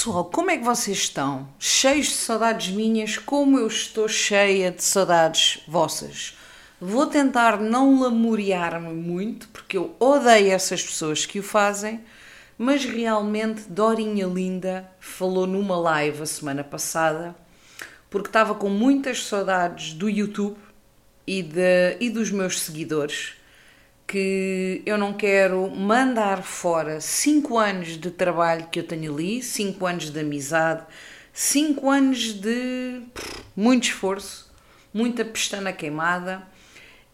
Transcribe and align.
pessoal, 0.00 0.24
como 0.24 0.50
é 0.50 0.56
que 0.56 0.64
vocês 0.64 0.96
estão? 0.96 1.46
Cheios 1.58 2.06
de 2.06 2.14
saudades 2.14 2.74
minhas, 2.74 3.18
como 3.18 3.58
eu 3.58 3.66
estou 3.66 4.08
cheia 4.08 4.70
de 4.70 4.82
saudades 4.82 5.62
vossas. 5.68 6.38
Vou 6.80 7.06
tentar 7.06 7.60
não 7.60 8.00
lamuriar-me 8.00 8.94
muito, 8.94 9.46
porque 9.48 9.76
eu 9.76 9.94
odeio 10.00 10.52
essas 10.52 10.82
pessoas 10.82 11.26
que 11.26 11.38
o 11.38 11.42
fazem, 11.42 12.00
mas 12.56 12.82
realmente 12.82 13.64
Dorinha 13.68 14.26
Linda 14.26 14.90
falou 14.98 15.46
numa 15.46 15.76
live 15.76 16.22
a 16.22 16.26
semana 16.26 16.64
passada, 16.64 17.36
porque 18.08 18.30
estava 18.30 18.54
com 18.54 18.70
muitas 18.70 19.24
saudades 19.24 19.92
do 19.92 20.08
YouTube 20.08 20.56
e, 21.26 21.42
de, 21.42 21.98
e 22.00 22.08
dos 22.08 22.30
meus 22.30 22.58
seguidores 22.58 23.34
que 24.10 24.82
eu 24.84 24.98
não 24.98 25.12
quero 25.12 25.70
mandar 25.70 26.42
fora 26.42 27.00
cinco 27.00 27.56
anos 27.56 27.96
de 27.96 28.10
trabalho 28.10 28.66
que 28.66 28.80
eu 28.80 28.82
tenho 28.82 29.14
ali, 29.14 29.40
cinco 29.40 29.86
anos 29.86 30.10
de 30.10 30.18
amizade, 30.18 30.82
cinco 31.32 31.88
anos 31.88 32.32
de 32.32 33.02
muito 33.54 33.84
esforço, 33.84 34.52
muita 34.92 35.24
pestana 35.24 35.72
queimada 35.72 36.42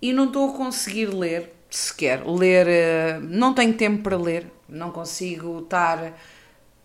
e 0.00 0.10
não 0.10 0.24
estou 0.24 0.48
a 0.48 0.56
conseguir 0.56 1.12
ler 1.12 1.52
sequer. 1.68 2.26
Ler, 2.26 2.66
eh, 2.66 3.18
não 3.20 3.52
tenho 3.52 3.74
tempo 3.74 4.02
para 4.02 4.16
ler, 4.16 4.50
não 4.66 4.90
consigo 4.90 5.58
estar 5.58 6.18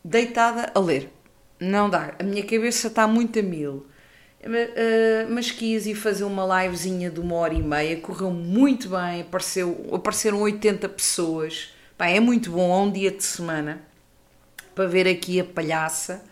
deitada 0.04 0.74
a 0.76 0.80
ler. 0.80 1.10
Não 1.58 1.90
dá. 1.90 2.16
A 2.20 2.24
minha 2.24 2.44
cabeça 2.44 2.88
está 2.88 3.08
muito 3.08 3.40
a 3.40 3.42
mil. 3.42 3.86
Uh, 4.44 5.30
mas 5.30 5.52
quis 5.52 5.86
ir 5.86 5.94
fazer 5.94 6.24
uma 6.24 6.64
livezinha 6.64 7.12
de 7.12 7.20
uma 7.20 7.36
hora 7.36 7.54
e 7.54 7.62
meia, 7.62 7.98
correu 7.98 8.32
muito 8.32 8.90
bem, 8.90 9.22
apareceu, 9.22 9.90
apareceram 9.94 10.42
80 10.42 10.90
pessoas. 10.90 11.70
Pá, 11.96 12.08
é 12.08 12.20
muito 12.20 12.50
bom, 12.50 12.74
a 12.74 12.82
um 12.82 12.92
dia 12.92 13.12
de 13.12 13.24
semana, 13.24 13.84
para 14.74 14.88
ver 14.88 15.08
aqui 15.08 15.40
a 15.40 15.44
palhaça. 15.44 16.24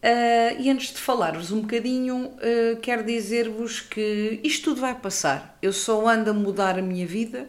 Uh, 0.00 0.60
e 0.60 0.70
antes 0.70 0.92
de 0.92 1.00
falar-vos 1.00 1.50
um 1.50 1.62
bocadinho, 1.62 2.26
uh, 2.26 2.76
quero 2.80 3.02
dizer-vos 3.02 3.80
que 3.80 4.38
isto 4.44 4.70
tudo 4.70 4.80
vai 4.80 4.94
passar. 4.94 5.58
Eu 5.60 5.72
só 5.72 6.06
ando 6.06 6.30
a 6.30 6.32
mudar 6.32 6.78
a 6.78 6.82
minha 6.82 7.06
vida 7.06 7.48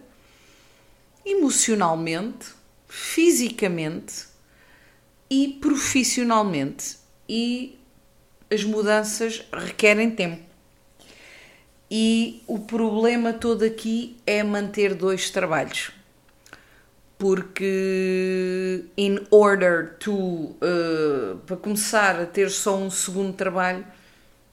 emocionalmente, 1.23 2.48
fisicamente 2.88 4.25
e 5.30 5.59
profissionalmente. 5.61 6.98
E 7.30 7.77
as 8.52 8.64
mudanças 8.64 9.44
requerem 9.52 10.12
tempo. 10.12 10.48
E 11.90 12.44
o 12.48 12.59
problema 12.59 13.31
todo 13.31 13.64
aqui 13.64 14.17
é 14.26 14.44
manter 14.44 14.94
dois 14.94 15.30
trabalhos. 15.30 15.92
Porque, 17.17 18.86
in 18.98 19.20
order 19.31 19.95
to. 19.98 20.14
Uh, 20.14 21.38
para 21.45 21.58
começar 21.58 22.20
a 22.20 22.26
ter 22.26 22.52
só 22.52 22.78
um 22.78 22.92
segundo 22.92 23.34
trabalho, 23.34 23.86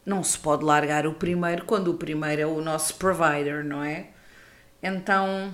não 0.07 0.23
se 0.23 0.39
pode 0.39 0.65
largar 0.65 1.07
o 1.07 1.15
primeiro 1.15 1.65
quando 1.65 1.89
o 1.89 1.95
primeiro 1.95 2.41
é 2.43 2.47
o 2.47 2.61
nosso 2.61 2.95
provider, 2.95 3.65
não 3.65 3.83
é? 3.83 4.09
Então 4.83 5.53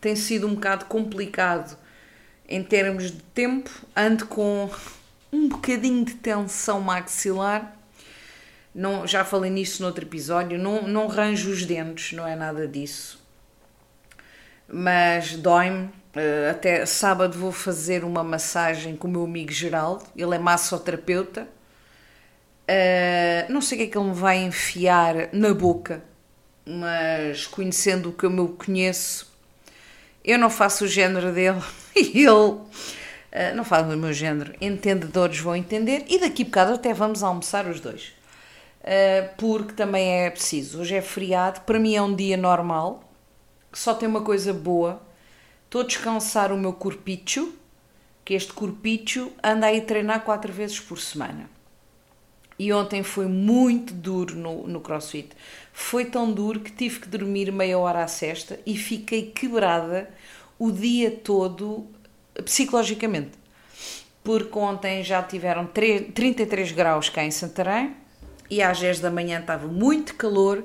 tem 0.00 0.14
sido 0.14 0.46
um 0.46 0.54
bocado 0.54 0.84
complicado 0.84 1.76
em 2.48 2.62
termos 2.62 3.10
de 3.10 3.22
tempo. 3.34 3.70
Ando 3.96 4.26
com 4.26 4.68
um 5.32 5.48
bocadinho 5.48 6.04
de 6.04 6.14
tensão 6.14 6.80
maxilar. 6.80 7.76
Não, 8.74 9.06
já 9.06 9.24
falei 9.24 9.50
nisso 9.50 9.82
no 9.82 9.88
outro 9.88 10.04
episódio. 10.04 10.58
Não, 10.58 10.86
não 10.86 11.06
ranjo 11.06 11.50
os 11.50 11.64
dentes, 11.64 12.12
não 12.12 12.26
é 12.26 12.36
nada 12.36 12.66
disso. 12.66 13.20
Mas 14.68 15.36
dói-me. 15.36 15.90
Uh, 16.10 16.50
até 16.50 16.84
sábado 16.86 17.38
vou 17.38 17.52
fazer 17.52 18.02
uma 18.02 18.24
massagem 18.24 18.96
com 18.96 19.06
o 19.06 19.10
meu 19.10 19.24
amigo 19.24 19.52
Geraldo. 19.52 20.04
Ele 20.16 20.34
é 20.34 20.38
massoterapeuta. 20.38 21.46
Uh, 22.68 23.52
não 23.52 23.60
sei 23.60 23.76
o 23.76 23.80
que 23.80 23.86
é 23.86 23.90
que 23.90 23.98
ele 23.98 24.08
me 24.08 24.14
vai 24.14 24.38
enfiar 24.38 25.28
na 25.32 25.52
boca, 25.52 26.04
mas 26.64 27.46
conhecendo 27.46 28.10
o 28.10 28.12
que 28.12 28.24
eu 28.24 28.30
me 28.30 28.46
conheço, 28.48 29.28
eu 30.24 30.38
não 30.38 30.48
faço 30.48 30.84
o 30.84 30.88
género 30.88 31.32
dele 31.32 31.60
e 31.96 32.24
ele 32.24 32.60
Uh, 33.32 33.54
não 33.54 33.64
falo 33.64 33.90
do 33.90 33.96
meu 33.96 34.12
género, 34.12 34.52
entendedores 34.60 35.38
vão 35.38 35.54
entender 35.54 36.04
e 36.08 36.18
daqui 36.18 36.42
a 36.42 36.46
bocado 36.46 36.74
até 36.74 36.92
vamos 36.92 37.22
almoçar 37.22 37.66
os 37.66 37.78
dois. 37.78 38.12
Uh, 38.80 39.34
porque 39.36 39.72
também 39.72 40.24
é 40.24 40.30
preciso. 40.30 40.80
Hoje 40.80 40.96
é 40.96 41.02
feriado, 41.02 41.60
para 41.60 41.78
mim 41.78 41.94
é 41.94 42.02
um 42.02 42.14
dia 42.14 42.36
normal, 42.36 43.04
só 43.72 43.94
tem 43.94 44.08
uma 44.08 44.22
coisa 44.22 44.52
boa. 44.52 45.00
Estou 45.64 45.82
a 45.82 45.84
descansar 45.84 46.52
o 46.52 46.58
meu 46.58 46.72
corpicho, 46.72 47.52
que 48.24 48.34
este 48.34 48.52
corpicho 48.52 49.30
anda 49.42 49.66
aí 49.66 49.78
a 49.78 49.84
treinar 49.84 50.22
quatro 50.22 50.52
vezes 50.52 50.80
por 50.80 50.98
semana. 50.98 51.48
E 52.58 52.72
ontem 52.72 53.02
foi 53.02 53.26
muito 53.26 53.94
duro 53.94 54.34
no, 54.34 54.66
no 54.66 54.80
crossfit. 54.80 55.30
Foi 55.72 56.04
tão 56.04 56.32
duro 56.32 56.60
que 56.60 56.72
tive 56.72 57.00
que 57.00 57.08
dormir 57.08 57.50
meia 57.52 57.78
hora 57.78 58.02
à 58.02 58.08
sexta 58.08 58.58
e 58.66 58.76
fiquei 58.76 59.30
quebrada 59.30 60.10
o 60.58 60.70
dia 60.70 61.10
todo 61.10 61.86
psicologicamente. 62.44 63.32
Porque 64.22 64.58
ontem 64.58 65.02
já 65.02 65.22
tiveram 65.22 65.66
3, 65.66 66.12
33 66.14 66.72
graus 66.72 67.08
cá 67.08 67.24
em 67.24 67.30
Santarém 67.30 67.96
e 68.50 68.62
às 68.62 68.78
10 68.78 69.00
da 69.00 69.10
manhã 69.10 69.40
estava 69.40 69.66
muito 69.66 70.14
calor 70.14 70.64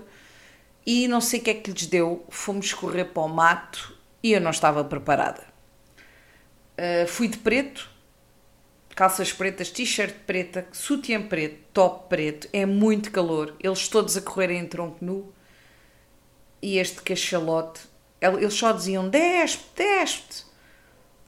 e 0.85 1.07
não 1.07 1.21
sei 1.21 1.39
o 1.39 1.43
que 1.43 1.49
é 1.49 1.53
que 1.53 1.71
lhes 1.71 1.87
deu. 1.87 2.25
Fomos 2.29 2.73
correr 2.73 3.05
para 3.05 3.23
o 3.23 3.27
mato 3.27 3.95
e 4.21 4.33
eu 4.33 4.41
não 4.41 4.51
estava 4.51 4.83
preparada. 4.83 5.43
Uh, 6.77 7.07
fui 7.07 7.27
de 7.27 7.37
preto, 7.37 7.89
calças 8.95 9.31
pretas, 9.31 9.69
t-shirt 9.69 10.13
preta, 10.27 10.67
sutiã 10.71 11.21
preto, 11.21 11.57
top 11.73 12.09
preto, 12.09 12.49
é 12.51 12.65
muito 12.65 13.11
calor. 13.11 13.55
Eles 13.59 13.87
todos 13.87 14.17
a 14.17 14.21
correrem 14.21 14.59
em 14.59 14.67
tronco 14.67 15.03
nu 15.03 15.33
e 16.61 16.79
este 16.79 17.01
cachalote, 17.01 17.81
eles 18.19 18.53
só 18.53 18.71
diziam: 18.71 19.07
despe, 19.07 19.63
despe. 19.75 20.44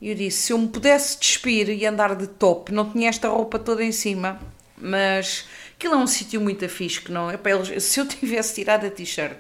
E 0.02 0.10
eu 0.10 0.16
disse: 0.16 0.44
se 0.44 0.54
eu 0.54 0.58
me 0.58 0.68
pudesse 0.68 1.20
despir 1.20 1.70
e 1.70 1.86
andar 1.86 2.16
de 2.16 2.28
top, 2.28 2.72
não 2.72 2.90
tinha 2.92 3.10
esta 3.10 3.28
roupa 3.30 3.58
toda 3.58 3.84
em 3.84 3.92
cima, 3.92 4.40
mas 4.78 5.46
aquilo 5.76 5.96
é 5.96 5.98
um 5.98 6.08
sítio 6.08 6.40
muito 6.40 6.68
fixe 6.70 7.02
que 7.02 7.12
não 7.12 7.30
é 7.30 7.38
para 7.38 7.52
eles. 7.52 7.72
Se 7.84 8.00
eu 8.00 8.08
tivesse 8.08 8.56
tirado 8.56 8.86
a 8.86 8.92
t-shirt 8.92 9.38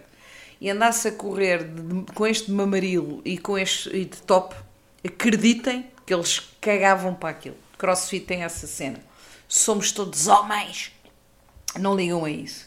e 0.59 0.69
andasse 0.69 1.07
a 1.07 1.12
correr 1.12 1.63
de, 1.63 2.12
com 2.13 2.25
este 2.25 2.51
mamarilo 2.51 3.22
e 3.23 3.38
com 3.38 3.57
este 3.57 3.90
e 3.95 4.06
de 4.06 4.18
top, 4.23 4.56
acreditem 5.06 5.85
que 6.06 6.13
eles 6.13 6.40
cagavam 6.59 7.13
para 7.13 7.29
aquilo. 7.29 7.57
Crossfit 7.78 8.25
tem 8.25 8.44
essa 8.44 8.66
cena. 8.66 9.00
Somos 9.47 9.91
todos 9.91 10.28
homens. 10.28 10.91
Não 11.79 11.95
ligam 11.95 12.25
a 12.25 12.29
isso. 12.29 12.66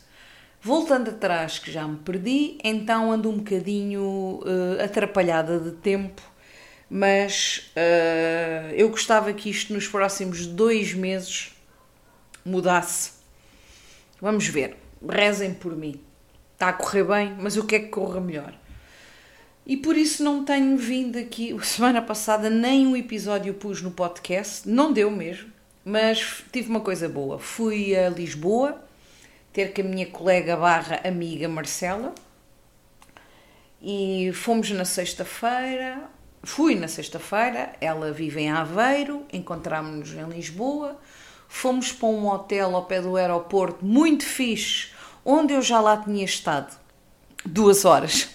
Voltando 0.62 1.08
atrás, 1.10 1.58
que 1.58 1.72
já 1.72 1.88
me 1.88 1.96
perdi, 1.96 2.58
então 2.62 3.10
ando 3.10 3.30
um 3.30 3.38
bocadinho 3.38 4.40
uh, 4.44 4.84
atrapalhada 4.84 5.58
de 5.58 5.72
tempo 5.72 6.22
mas 6.90 7.70
uh, 7.76 8.72
eu 8.74 8.88
gostava 8.88 9.32
que 9.32 9.48
isto 9.48 9.72
nos 9.72 9.86
próximos 9.86 10.44
dois 10.44 10.92
meses 10.92 11.54
mudasse. 12.44 13.12
Vamos 14.20 14.48
ver, 14.48 14.76
rezem 15.08 15.54
por 15.54 15.76
mim. 15.76 16.00
Está 16.54 16.70
a 16.70 16.72
correr 16.72 17.04
bem, 17.04 17.36
mas 17.38 17.56
o 17.56 17.64
que 17.64 17.76
é 17.76 17.78
que 17.78 17.88
corra 17.88 18.20
melhor? 18.20 18.52
E 19.64 19.76
por 19.76 19.96
isso 19.96 20.24
não 20.24 20.44
tenho 20.44 20.76
vindo 20.76 21.16
aqui. 21.16 21.56
Semana 21.62 22.02
passada 22.02 22.50
nem 22.50 22.88
um 22.88 22.96
episódio 22.96 23.54
pus 23.54 23.80
no 23.80 23.92
podcast, 23.92 24.68
não 24.68 24.92
deu 24.92 25.12
mesmo, 25.12 25.52
mas 25.84 26.42
tive 26.52 26.68
uma 26.68 26.80
coisa 26.80 27.08
boa. 27.08 27.38
Fui 27.38 27.94
a 27.94 28.08
Lisboa 28.08 28.84
ter 29.52 29.72
com 29.72 29.80
a 29.80 29.84
minha 29.84 30.06
colega 30.06 30.56
barra 30.56 31.00
amiga 31.04 31.48
Marcela 31.48 32.14
e 33.80 34.30
fomos 34.34 34.70
na 34.70 34.84
sexta-feira 34.84 36.08
Fui 36.42 36.74
na 36.74 36.88
sexta-feira, 36.88 37.74
ela 37.80 38.12
vive 38.12 38.40
em 38.40 38.50
Aveiro, 38.50 39.26
encontrámos-nos 39.32 40.12
em 40.12 40.24
Lisboa, 40.24 40.98
fomos 41.46 41.92
para 41.92 42.08
um 42.08 42.26
hotel 42.28 42.74
ao 42.74 42.86
pé 42.86 43.02
do 43.02 43.16
aeroporto, 43.16 43.84
muito 43.84 44.24
fixe, 44.24 44.88
onde 45.24 45.52
eu 45.52 45.60
já 45.60 45.80
lá 45.80 45.98
tinha 45.98 46.24
estado 46.24 46.74
duas 47.44 47.84
horas. 47.84 48.30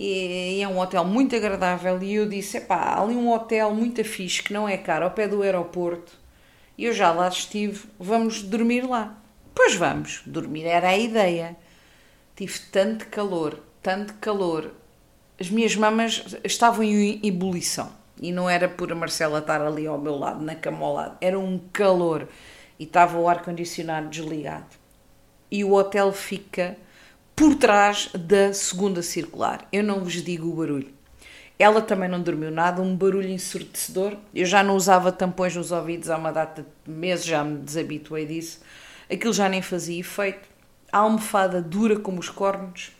E, 0.00 0.60
é 0.62 0.68
um 0.68 0.78
hotel 0.78 1.04
muito 1.04 1.34
agradável. 1.34 2.00
E 2.02 2.14
eu 2.14 2.28
disse: 2.28 2.58
epá, 2.58 2.76
há 2.76 3.02
ali 3.02 3.16
um 3.16 3.32
hotel 3.32 3.74
muito 3.74 4.04
fixe 4.04 4.42
que 4.42 4.52
não 4.52 4.68
é 4.68 4.76
caro, 4.76 5.04
ao 5.04 5.10
pé 5.10 5.26
do 5.26 5.42
aeroporto. 5.42 6.12
E 6.76 6.84
eu 6.84 6.92
já 6.92 7.10
lá 7.10 7.26
estive, 7.26 7.88
vamos 7.98 8.42
dormir 8.42 8.82
lá. 8.82 9.18
Pois 9.54 9.74
vamos, 9.74 10.22
dormir 10.24 10.64
era 10.66 10.90
a 10.90 10.96
ideia. 10.96 11.56
Tive 12.36 12.60
tanto 12.70 13.08
calor, 13.08 13.58
tanto 13.82 14.14
calor 14.14 14.70
as 15.40 15.48
minhas 15.50 15.76
mamas 15.76 16.36
estavam 16.42 16.82
em 16.82 17.20
ebulição. 17.22 17.92
E 18.20 18.32
não 18.32 18.50
era 18.50 18.68
por 18.68 18.90
a 18.90 18.94
Marcela 18.94 19.38
estar 19.38 19.60
ali 19.60 19.86
ao 19.86 19.98
meu 19.98 20.16
lado, 20.16 20.44
na 20.44 20.54
cama 20.54 20.84
ao 20.84 20.94
lado. 20.94 21.16
Era 21.20 21.38
um 21.38 21.60
calor. 21.72 22.28
E 22.78 22.84
estava 22.84 23.18
o 23.18 23.28
ar-condicionado 23.28 24.08
desligado. 24.08 24.66
E 25.50 25.64
o 25.64 25.74
hotel 25.74 26.12
fica 26.12 26.76
por 27.34 27.54
trás 27.54 28.10
da 28.12 28.52
segunda 28.52 29.02
circular. 29.02 29.66
Eu 29.72 29.84
não 29.84 30.00
vos 30.00 30.14
digo 30.14 30.50
o 30.50 30.56
barulho. 30.56 30.92
Ela 31.56 31.80
também 31.80 32.08
não 32.08 32.22
dormiu 32.22 32.50
nada, 32.50 32.82
um 32.82 32.96
barulho 32.96 33.28
ensurdecedor. 33.28 34.16
Eu 34.34 34.46
já 34.46 34.62
não 34.62 34.76
usava 34.76 35.10
tampões 35.10 35.54
nos 35.54 35.72
ouvidos 35.72 36.10
há 36.10 36.16
uma 36.16 36.32
data 36.32 36.66
de 36.84 36.90
meses, 36.90 37.24
já 37.24 37.42
me 37.42 37.58
desabituei 37.58 38.26
disso. 38.26 38.60
Aquilo 39.10 39.32
já 39.32 39.48
nem 39.48 39.62
fazia 39.62 39.98
efeito. 39.98 40.48
A 40.92 40.98
almofada 40.98 41.60
dura 41.60 41.98
como 41.98 42.20
os 42.20 42.28
cornos. 42.28 42.92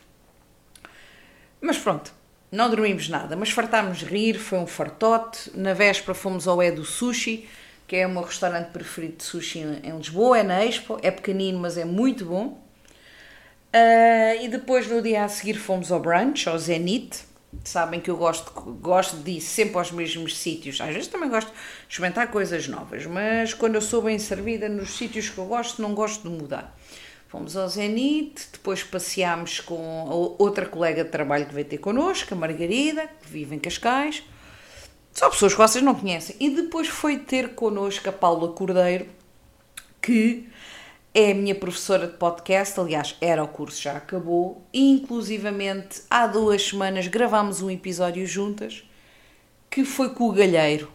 Mas 1.61 1.77
pronto, 1.77 2.13
não 2.51 2.69
dormimos 2.69 3.09
nada, 3.09 3.35
mas 3.35 3.51
fartámos 3.51 4.01
rir, 4.01 4.39
foi 4.39 4.59
um 4.59 4.67
fartote. 4.67 5.51
Na 5.53 5.73
véspera 5.73 6.13
fomos 6.13 6.47
ao 6.47 6.61
É 6.61 6.71
do 6.71 6.83
Sushi, 6.83 7.47
que 7.87 7.95
é 7.95 8.05
o 8.05 8.09
meu 8.09 8.21
restaurante 8.21 8.67
preferido 8.67 9.17
de 9.17 9.23
sushi 9.23 9.59
em 9.83 9.97
Lisboa, 9.97 10.37
é 10.37 10.43
na 10.43 10.63
Expo, 10.63 10.99
é 11.01 11.09
pequenino, 11.09 11.59
mas 11.59 11.77
é 11.77 11.85
muito 11.85 12.25
bom. 12.25 12.63
Uh, 13.73 14.43
e 14.43 14.47
depois 14.47 14.87
no 14.87 15.01
dia 15.01 15.23
a 15.23 15.27
seguir 15.27 15.55
fomos 15.55 15.91
ao 15.91 15.99
brunch, 15.99 16.47
ao 16.47 16.57
Zenit. 16.57 17.27
Sabem 17.63 17.99
que 17.99 18.11
eu 18.11 18.15
gosto, 18.15 18.51
gosto 18.79 19.17
de 19.17 19.31
ir 19.31 19.41
sempre 19.41 19.77
aos 19.77 19.91
mesmos 19.91 20.37
sítios. 20.37 20.79
Às 20.79 20.93
vezes 20.93 21.07
também 21.07 21.29
gosto 21.29 21.47
de 21.47 21.57
experimentar 21.89 22.27
coisas 22.27 22.67
novas, 22.67 23.07
mas 23.07 23.55
quando 23.55 23.73
eu 23.73 23.81
sou 23.81 24.03
bem 24.03 24.19
servida 24.19 24.69
nos 24.69 24.95
sítios 24.95 25.29
que 25.29 25.37
eu 25.39 25.45
gosto, 25.45 25.81
não 25.81 25.95
gosto 25.95 26.29
de 26.29 26.35
mudar. 26.35 26.75
Fomos 27.29 27.55
ao 27.55 27.69
Zenit, 27.69 28.47
depois 28.51 28.83
passeámos 28.83 29.59
com 29.59 30.35
outra 30.39 30.65
colega 30.65 31.03
de 31.03 31.11
trabalho 31.11 31.45
que 31.45 31.53
veio 31.53 31.67
ter 31.67 31.77
connosco, 31.77 32.33
a 32.33 32.37
Margarida, 32.37 33.07
que 33.21 33.29
vive 33.29 33.55
em 33.55 33.59
Cascais. 33.59 34.23
São 35.13 35.29
pessoas 35.29 35.53
que 35.53 35.59
vocês 35.59 35.83
não 35.83 35.93
conhecem. 35.93 36.35
E 36.39 36.49
depois 36.49 36.87
foi 36.87 37.19
ter 37.19 37.49
connosco 37.53 38.09
a 38.09 38.11
Paula 38.11 38.51
Cordeiro, 38.53 39.05
que 40.01 40.49
é 41.13 41.31
a 41.31 41.35
minha 41.35 41.53
professora 41.53 42.07
de 42.07 42.17
podcast, 42.17 42.79
aliás, 42.79 43.15
era 43.21 43.43
o 43.43 43.47
curso, 43.47 43.79
já 43.79 43.97
acabou, 43.97 44.63
e 44.73 44.89
inclusivamente 44.89 46.01
há 46.09 46.25
duas 46.25 46.63
semanas 46.63 47.07
gravámos 47.07 47.61
um 47.61 47.69
episódio 47.69 48.25
juntas 48.25 48.83
que 49.69 49.85
foi 49.85 50.09
com 50.09 50.29
o 50.29 50.31
galheiro, 50.31 50.91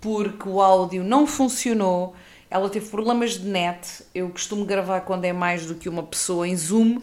porque 0.00 0.48
o 0.48 0.60
áudio 0.60 1.02
não 1.02 1.26
funcionou, 1.26 2.14
ela 2.54 2.70
teve 2.70 2.88
problemas 2.88 3.32
de 3.32 3.48
net, 3.48 4.04
eu 4.14 4.30
costumo 4.30 4.64
gravar 4.64 5.00
quando 5.00 5.24
é 5.24 5.32
mais 5.32 5.66
do 5.66 5.74
que 5.74 5.88
uma 5.88 6.04
pessoa 6.04 6.46
em 6.46 6.56
Zoom, 6.56 7.00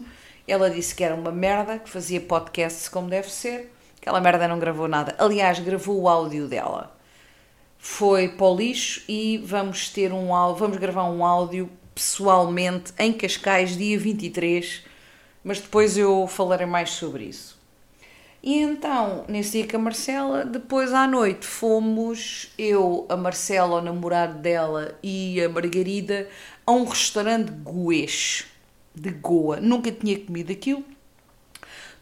ela 0.48 0.70
disse 0.70 0.94
que 0.94 1.04
era 1.04 1.14
uma 1.14 1.30
merda, 1.30 1.78
que 1.78 1.90
fazia 1.90 2.22
podcasts 2.22 2.88
como 2.88 3.10
deve 3.10 3.30
ser, 3.30 3.70
aquela 4.00 4.18
merda 4.18 4.48
não 4.48 4.58
gravou 4.58 4.88
nada, 4.88 5.14
aliás, 5.18 5.58
gravou 5.58 6.00
o 6.00 6.08
áudio 6.08 6.48
dela. 6.48 6.96
Foi 7.76 8.30
para 8.30 8.46
o 8.46 8.56
lixo 8.56 9.02
e 9.06 9.36
vamos 9.44 9.90
ter 9.90 10.10
um 10.10 10.28
vamos 10.54 10.78
gravar 10.78 11.04
um 11.04 11.22
áudio 11.22 11.68
pessoalmente 11.94 12.94
em 12.98 13.12
Cascais, 13.12 13.76
dia 13.76 13.98
23, 13.98 14.86
mas 15.44 15.60
depois 15.60 15.98
eu 15.98 16.26
falarei 16.28 16.66
mais 16.66 16.92
sobre 16.92 17.24
isso. 17.24 17.61
E 18.42 18.58
então, 18.58 19.24
nesse 19.28 19.52
dia 19.52 19.68
com 19.68 19.76
a 19.76 19.80
Marcela, 19.80 20.44
depois 20.44 20.92
à 20.92 21.06
noite 21.06 21.46
fomos 21.46 22.50
eu, 22.58 23.06
a 23.08 23.16
Marcela, 23.16 23.78
o 23.78 23.80
namorado 23.80 24.38
dela 24.38 24.98
e 25.00 25.40
a 25.40 25.48
Margarida 25.48 26.28
a 26.66 26.72
um 26.72 26.84
restaurante 26.84 27.52
goês 27.52 28.44
de 28.92 29.10
Goa. 29.10 29.60
Nunca 29.60 29.92
tinha 29.92 30.18
comido 30.18 30.50
aquilo. 30.50 30.84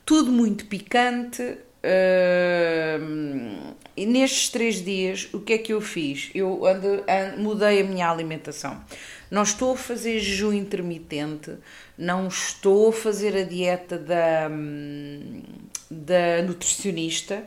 Tudo 0.07 0.33
muito 0.33 0.65
picante. 0.65 1.59
Uh, 1.83 3.75
e 3.97 4.07
nestes 4.07 4.49
três 4.49 4.83
dias, 4.83 5.29
o 5.33 5.41
que 5.41 5.55
é 5.55 5.59
que 5.59 5.73
eu 5.73 5.81
fiz? 5.81 6.31
Eu 6.35 6.67
ando, 6.67 7.05
ando, 7.09 7.43
mudei 7.43 7.81
a 7.81 7.85
minha 7.85 8.11
alimentação. 8.11 8.83
Não 9.31 9.43
estou 9.43 9.75
a 9.75 9.77
fazer 9.77 10.19
jejum 10.19 10.53
intermitente, 10.53 11.55
não 11.97 12.29
estou 12.29 12.89
a 12.89 12.93
fazer 12.93 13.37
a 13.37 13.45
dieta 13.45 13.97
da, 13.97 14.51
da 15.91 16.43
nutricionista, 16.43 17.45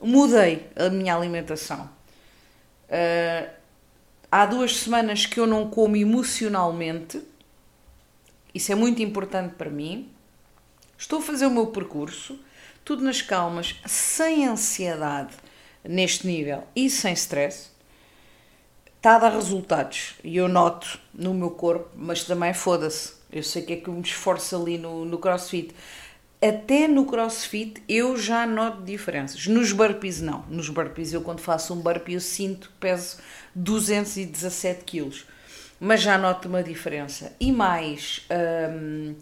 mudei 0.00 0.66
a 0.74 0.88
minha 0.88 1.14
alimentação. 1.14 1.90
Uh, 2.88 3.50
há 4.30 4.46
duas 4.46 4.76
semanas 4.76 5.26
que 5.26 5.38
eu 5.38 5.46
não 5.46 5.68
como 5.68 5.96
emocionalmente, 5.96 7.20
isso 8.54 8.72
é 8.72 8.74
muito 8.74 9.02
importante 9.02 9.54
para 9.54 9.70
mim. 9.70 10.10
Estou 10.96 11.18
a 11.18 11.22
fazer 11.22 11.46
o 11.46 11.50
meu 11.50 11.66
percurso, 11.68 12.38
tudo 12.84 13.02
nas 13.02 13.20
calmas, 13.20 13.76
sem 13.86 14.46
ansiedade 14.46 15.34
neste 15.84 16.26
nível 16.26 16.64
e 16.76 16.88
sem 16.88 17.12
stress 17.12 17.72
está 19.02 19.16
a 19.16 19.18
dar 19.18 19.32
resultados 19.32 20.14
e 20.22 20.36
eu 20.36 20.46
noto 20.46 20.96
no 21.12 21.34
meu 21.34 21.50
corpo, 21.50 21.90
mas 21.96 22.22
também 22.22 22.54
foda-se. 22.54 23.14
Eu 23.32 23.42
sei 23.42 23.62
que 23.62 23.72
é 23.72 23.76
que 23.76 23.88
eu 23.88 23.94
me 23.94 24.02
esforço 24.02 24.54
ali 24.54 24.78
no, 24.78 25.04
no 25.04 25.18
crossfit. 25.18 25.74
Até 26.42 26.88
no 26.88 27.06
crossfit 27.06 27.80
eu 27.88 28.16
já 28.16 28.44
noto 28.44 28.82
diferenças. 28.82 29.46
Nos 29.46 29.70
burpees, 29.70 30.20
não. 30.20 30.44
Nos 30.48 30.68
burpees, 30.68 31.12
eu 31.12 31.22
quando 31.22 31.40
faço 31.40 31.72
um 31.72 31.80
burpee, 31.80 32.14
eu 32.14 32.20
sinto 32.20 32.68
que 32.68 32.74
peso 32.80 33.18
217 33.54 34.84
quilos. 34.84 35.26
Mas 35.78 36.00
já 36.02 36.18
noto 36.18 36.48
uma 36.48 36.62
diferença. 36.62 37.32
E 37.38 37.52
mais. 37.52 38.26
Hum, 38.30 39.14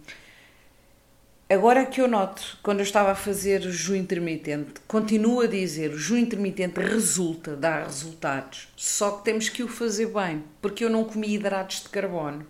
Agora 1.53 1.85
que 1.85 2.01
eu 2.01 2.07
noto, 2.07 2.59
quando 2.63 2.79
eu 2.79 2.85
estava 2.85 3.11
a 3.11 3.15
fazer 3.17 3.63
o 3.63 3.73
jejum 3.73 3.97
intermitente, 3.97 4.75
continuo 4.87 5.41
a 5.41 5.49
dizer, 5.49 5.91
o 5.91 5.99
jejum 5.99 6.19
intermitente 6.19 6.79
resulta, 6.79 7.57
dá 7.57 7.83
resultados, 7.83 8.69
só 8.77 9.11
que 9.11 9.25
temos 9.25 9.49
que 9.49 9.65
o 9.65 9.67
fazer 9.67 10.07
bem, 10.07 10.45
porque 10.63 10.85
eu 10.85 10.89
não 10.89 11.03
comi 11.03 11.35
hidratos 11.35 11.83
de 11.83 11.89
carbono. 11.89 12.47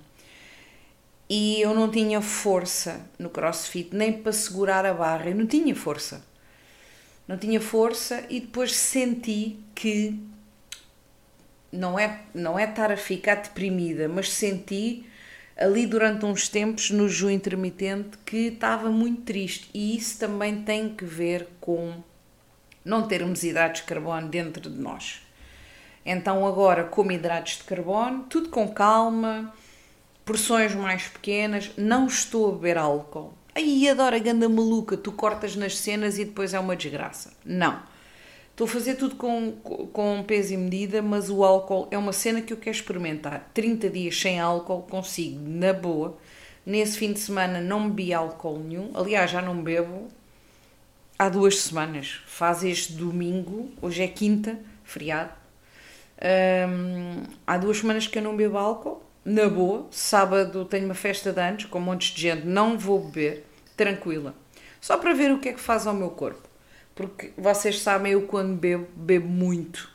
E 1.32 1.62
eu 1.62 1.72
não 1.72 1.88
tinha 1.88 2.20
força 2.20 3.08
no 3.16 3.30
crossfit, 3.30 3.94
nem 3.94 4.12
para 4.12 4.32
segurar 4.32 4.84
a 4.84 4.92
barra, 4.92 5.30
eu 5.30 5.36
não 5.36 5.46
tinha 5.46 5.76
força. 5.76 6.24
Não 7.28 7.38
tinha 7.38 7.60
força 7.60 8.24
e 8.28 8.40
depois 8.40 8.74
senti 8.74 9.56
que 9.72 10.18
não 11.70 11.96
é, 11.96 12.22
não 12.34 12.58
é 12.58 12.64
estar 12.64 12.90
a 12.90 12.96
ficar 12.96 13.36
deprimida, 13.36 14.08
mas 14.08 14.28
senti 14.32 15.06
ali 15.56 15.86
durante 15.86 16.24
uns 16.24 16.48
tempos 16.48 16.90
no 16.90 17.08
jejum 17.08 17.30
intermitente 17.30 18.18
que 18.26 18.48
estava 18.48 18.90
muito 18.90 19.22
triste 19.22 19.70
e 19.72 19.96
isso 19.96 20.18
também 20.18 20.62
tem 20.62 20.92
que 20.92 21.04
ver 21.04 21.46
com 21.60 22.02
não 22.84 23.06
termos 23.06 23.44
hidratos 23.44 23.82
de 23.82 23.86
carbono 23.86 24.28
dentro 24.28 24.68
de 24.68 24.80
nós. 24.80 25.22
Então 26.04 26.44
agora 26.44 26.82
como 26.82 27.12
hidratos 27.12 27.58
de 27.58 27.62
carbono, 27.64 28.24
tudo 28.24 28.48
com 28.48 28.66
calma, 28.66 29.54
porções 30.30 30.76
mais 30.76 31.08
pequenas, 31.08 31.72
não 31.76 32.06
estou 32.06 32.50
a 32.50 32.52
beber 32.52 32.78
álcool. 32.78 33.34
Aí 33.52 33.88
adoro 33.88 34.14
a 34.14 34.18
ganda 34.20 34.48
maluca, 34.48 34.96
tu 34.96 35.10
cortas 35.10 35.56
nas 35.56 35.76
cenas 35.76 36.20
e 36.20 36.24
depois 36.24 36.54
é 36.54 36.60
uma 36.60 36.76
desgraça. 36.76 37.32
Não. 37.44 37.82
Estou 38.52 38.64
a 38.64 38.70
fazer 38.70 38.94
tudo 38.94 39.16
com, 39.16 39.50
com 39.92 40.22
peso 40.22 40.54
e 40.54 40.56
medida, 40.56 41.02
mas 41.02 41.28
o 41.28 41.42
álcool 41.42 41.88
é 41.90 41.98
uma 41.98 42.12
cena 42.12 42.40
que 42.40 42.52
eu 42.52 42.58
quero 42.58 42.76
experimentar. 42.76 43.50
30 43.52 43.90
dias 43.90 44.20
sem 44.20 44.38
álcool 44.38 44.82
consigo, 44.82 45.40
na 45.48 45.72
boa. 45.72 46.16
Nesse 46.64 46.96
fim 46.96 47.12
de 47.12 47.18
semana 47.18 47.60
não 47.60 47.90
bebi 47.90 48.14
álcool 48.14 48.60
nenhum. 48.60 48.92
Aliás, 48.94 49.32
já 49.32 49.42
não 49.42 49.60
bebo 49.60 50.06
há 51.18 51.28
duas 51.28 51.58
semanas. 51.58 52.20
Faz 52.24 52.62
este 52.62 52.92
domingo, 52.92 53.72
hoje 53.82 54.04
é 54.04 54.06
quinta, 54.06 54.56
feriado. 54.84 55.32
Hum, 56.22 57.24
há 57.44 57.58
duas 57.58 57.78
semanas 57.78 58.06
que 58.06 58.16
eu 58.16 58.22
não 58.22 58.36
bebo 58.36 58.56
álcool, 58.58 59.09
na 59.24 59.48
boa. 59.48 59.86
Sábado 59.90 60.64
tenho 60.64 60.86
uma 60.86 60.94
festa 60.94 61.32
de 61.32 61.40
anos 61.40 61.64
com 61.64 61.80
montes 61.80 62.14
de 62.14 62.22
gente, 62.22 62.46
não 62.46 62.78
vou 62.78 63.00
beber, 63.00 63.44
tranquila. 63.76 64.34
Só 64.80 64.96
para 64.96 65.12
ver 65.12 65.30
o 65.30 65.38
que 65.38 65.50
é 65.50 65.52
que 65.52 65.60
faz 65.60 65.86
ao 65.86 65.94
meu 65.94 66.10
corpo. 66.10 66.48
Porque 66.94 67.32
vocês 67.36 67.80
sabem, 67.80 68.12
eu 68.12 68.22
quando 68.22 68.54
bebo, 68.56 68.86
bebo 68.94 69.28
muito. 69.28 69.90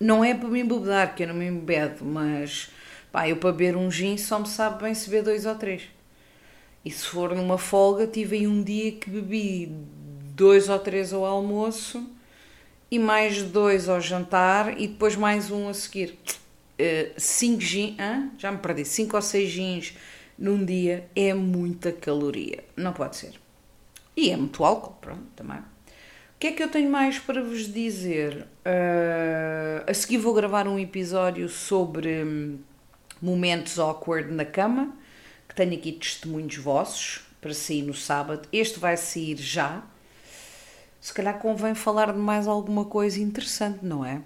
Não 0.00 0.24
é 0.24 0.34
para 0.34 0.48
me 0.48 0.60
embebedar, 0.60 1.14
que 1.14 1.24
eu 1.24 1.28
não 1.28 1.34
me 1.34 1.46
embedo, 1.46 2.04
mas 2.04 2.70
pá, 3.10 3.28
eu 3.28 3.36
para 3.36 3.52
beber 3.52 3.76
um 3.76 3.90
gin 3.90 4.16
só 4.16 4.38
me 4.38 4.48
sabe 4.48 4.82
bem 4.82 4.94
se 4.94 5.10
beber 5.10 5.24
dois 5.24 5.46
ou 5.46 5.54
três. 5.54 5.82
E 6.84 6.90
se 6.90 7.06
for 7.06 7.34
numa 7.34 7.58
folga, 7.58 8.06
tive 8.06 8.36
aí 8.36 8.46
um 8.46 8.62
dia 8.62 8.92
que 8.92 9.10
bebi 9.10 9.72
dois 10.34 10.68
ou 10.68 10.78
três 10.78 11.12
ao 11.12 11.24
almoço 11.24 12.08
e 12.90 12.98
mais 12.98 13.42
dois 13.42 13.88
ao 13.88 14.00
jantar 14.00 14.80
e 14.80 14.86
depois 14.86 15.16
mais 15.16 15.50
um 15.50 15.68
a 15.68 15.74
seguir. 15.74 16.16
Uh, 16.78 17.12
cinco 17.16 17.60
gin, 17.60 17.96
hein? 17.98 18.30
já 18.38 18.52
me 18.52 18.58
perdi, 18.58 18.84
cinco 18.84 19.16
ou 19.16 19.22
seis 19.22 19.50
gins 19.50 19.94
num 20.38 20.64
dia 20.64 21.08
é 21.16 21.34
muita 21.34 21.90
caloria. 21.90 22.64
Não 22.76 22.92
pode 22.92 23.16
ser. 23.16 23.32
E 24.16 24.30
é 24.30 24.36
muito 24.36 24.64
álcool, 24.64 24.94
pronto, 25.00 25.26
também. 25.34 25.58
O 25.58 26.38
que 26.38 26.46
é 26.46 26.52
que 26.52 26.62
eu 26.62 26.68
tenho 26.68 26.88
mais 26.88 27.18
para 27.18 27.42
vos 27.42 27.72
dizer? 27.72 28.46
Uh, 28.64 29.90
a 29.90 29.92
seguir 29.92 30.18
vou 30.18 30.32
gravar 30.32 30.68
um 30.68 30.78
episódio 30.78 31.48
sobre 31.48 32.22
hum, 32.22 32.58
momentos 33.20 33.78
awkward 33.78 34.32
na 34.32 34.44
cama, 34.44 34.94
que 35.48 35.54
tenho 35.56 35.74
aqui 35.74 35.90
testemunhos 35.90 36.56
vossos 36.56 37.22
para 37.40 37.52
sair 37.52 37.82
no 37.82 37.94
sábado. 37.94 38.48
Este 38.52 38.78
vai 38.78 38.96
sair 38.96 39.36
já. 39.36 39.82
Se 41.00 41.12
calhar 41.12 41.38
convém 41.38 41.74
falar 41.74 42.12
de 42.12 42.18
mais 42.18 42.46
alguma 42.46 42.84
coisa 42.84 43.20
interessante, 43.20 43.84
não 43.84 44.04
é? 44.04 44.20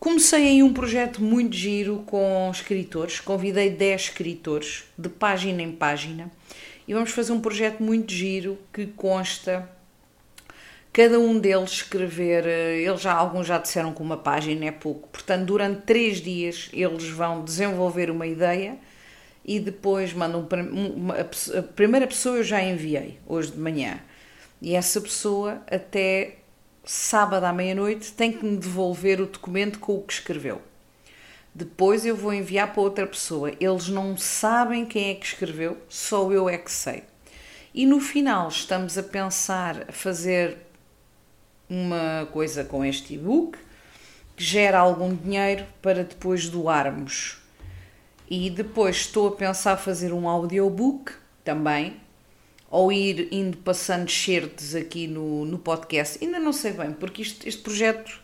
Comecei 0.00 0.46
aí 0.46 0.62
um 0.62 0.72
projeto 0.72 1.20
muito 1.20 1.56
giro 1.56 2.04
com 2.06 2.48
escritores, 2.52 3.18
convidei 3.18 3.68
10 3.68 4.02
escritores, 4.02 4.84
de 4.96 5.08
página 5.08 5.60
em 5.60 5.72
página, 5.72 6.30
e 6.86 6.94
vamos 6.94 7.10
fazer 7.10 7.32
um 7.32 7.40
projeto 7.40 7.82
muito 7.82 8.12
giro 8.12 8.56
que 8.72 8.86
consta 8.86 9.68
cada 10.92 11.18
um 11.18 11.38
deles 11.38 11.70
escrever, 11.70 12.46
eh, 12.46 12.80
eles 12.80 13.00
já, 13.00 13.12
alguns 13.12 13.46
já 13.46 13.58
disseram 13.58 13.92
que 13.92 14.00
uma 14.00 14.16
página 14.16 14.66
é 14.66 14.72
pouco, 14.72 15.08
portanto, 15.08 15.44
durante 15.44 15.82
três 15.82 16.20
dias 16.20 16.68
eles 16.72 17.08
vão 17.08 17.44
desenvolver 17.44 18.10
uma 18.10 18.26
ideia 18.26 18.78
e 19.44 19.58
depois 19.58 20.12
mandam 20.12 20.46
uma, 20.70 21.14
a 21.14 21.62
primeira 21.62 22.06
pessoa 22.06 22.38
eu 22.38 22.44
já 22.44 22.62
enviei 22.62 23.18
hoje 23.26 23.52
de 23.52 23.58
manhã. 23.58 24.00
E 24.60 24.74
essa 24.74 25.00
pessoa 25.00 25.62
até 25.70 26.38
sábado 26.88 27.44
à 27.44 27.52
meia-noite 27.52 28.12
tem 28.12 28.32
que 28.32 28.42
me 28.42 28.56
devolver 28.56 29.20
o 29.20 29.26
documento 29.26 29.78
com 29.78 29.96
o 29.96 30.02
que 30.02 30.14
escreveu. 30.14 30.62
Depois 31.54 32.06
eu 32.06 32.16
vou 32.16 32.32
enviar 32.32 32.72
para 32.72 32.80
outra 32.80 33.06
pessoa. 33.06 33.52
Eles 33.60 33.88
não 33.88 34.16
sabem 34.16 34.86
quem 34.86 35.10
é 35.10 35.14
que 35.14 35.26
escreveu, 35.26 35.76
só 35.86 36.32
eu 36.32 36.48
é 36.48 36.56
que 36.56 36.72
sei. 36.72 37.02
E 37.74 37.84
no 37.84 38.00
final 38.00 38.48
estamos 38.48 38.96
a 38.96 39.02
pensar 39.02 39.92
fazer 39.92 40.56
uma 41.68 42.26
coisa 42.32 42.64
com 42.64 42.82
este 42.82 43.14
e-book 43.14 43.58
que 44.34 44.42
gera 44.42 44.78
algum 44.78 45.14
dinheiro 45.14 45.66
para 45.82 46.02
depois 46.02 46.48
doarmos. 46.48 47.36
E 48.30 48.48
depois 48.48 48.96
estou 48.96 49.28
a 49.28 49.32
pensar 49.32 49.76
fazer 49.76 50.14
um 50.14 50.26
audiobook 50.26 51.12
também, 51.44 52.00
ou 52.70 52.92
ir 52.92 53.28
indo 53.32 53.56
passando 53.58 54.10
certos 54.10 54.74
aqui 54.74 55.06
no, 55.06 55.44
no 55.44 55.58
podcast. 55.58 56.22
Ainda 56.22 56.38
não 56.38 56.52
sei 56.52 56.72
bem, 56.72 56.92
porque 56.92 57.22
isto, 57.22 57.48
este 57.48 57.62
projeto, 57.62 58.20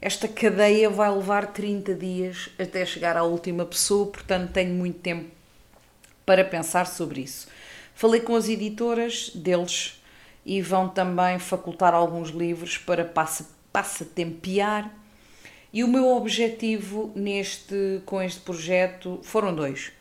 esta 0.00 0.28
cadeia 0.28 0.88
vai 0.88 1.10
levar 1.10 1.48
30 1.48 1.94
dias 1.94 2.50
até 2.58 2.84
chegar 2.86 3.16
à 3.16 3.24
última 3.24 3.64
pessoa, 3.64 4.06
portanto 4.06 4.52
tenho 4.52 4.72
muito 4.72 5.00
tempo 5.00 5.28
para 6.24 6.44
pensar 6.44 6.86
sobre 6.86 7.22
isso. 7.22 7.48
Falei 7.94 8.20
com 8.20 8.36
as 8.36 8.48
editoras 8.48 9.30
deles 9.34 10.00
e 10.46 10.62
vão 10.62 10.88
também 10.88 11.38
facultar 11.38 11.94
alguns 11.94 12.30
livros 12.30 12.78
para 12.78 13.04
passa, 13.04 13.48
passatempear. 13.72 14.94
E 15.72 15.82
o 15.82 15.88
meu 15.88 16.06
objetivo 16.08 17.12
neste, 17.14 18.00
com 18.06 18.22
este 18.22 18.40
projeto 18.40 19.18
foram 19.22 19.54
dois. 19.54 19.92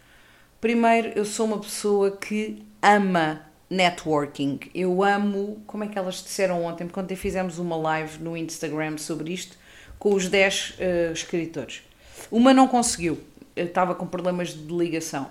Primeiro, 0.61 1.09
eu 1.15 1.25
sou 1.25 1.47
uma 1.47 1.59
pessoa 1.59 2.11
que 2.11 2.63
ama 2.81 3.46
networking. 3.69 4.59
Eu 4.73 5.03
amo, 5.03 5.61
como 5.67 5.83
é 5.83 5.87
que 5.87 5.97
elas 5.97 6.15
disseram 6.15 6.63
ontem, 6.63 6.87
quando 6.87 7.15
fizemos 7.15 7.59
uma 7.59 7.75
live 7.75 8.23
no 8.23 8.37
Instagram 8.37 8.97
sobre 8.97 9.33
isto, 9.33 9.57
com 9.99 10.13
os 10.13 10.27
10 10.27 10.69
uh, 10.69 10.73
eh, 10.79 11.11
escritores. 11.11 11.81
Uma 12.31 12.53
não 12.53 12.67
conseguiu, 12.67 13.19
estava 13.55 13.95
com 13.95 14.05
problemas 14.05 14.49
de 14.49 14.73
ligação, 14.73 15.29